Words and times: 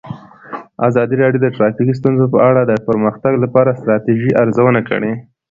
ازادي 0.87 1.15
راډیو 1.23 1.43
د 1.43 1.47
ټرافیکي 1.55 1.93
ستونزې 1.99 2.25
په 2.33 2.39
اړه 2.49 2.61
د 2.65 2.71
پرمختګ 2.87 3.33
لپاره 3.43 3.69
د 3.71 3.75
ستراتیژۍ 3.81 4.29
ارزونه 4.41 4.81
کړې. 4.89 5.11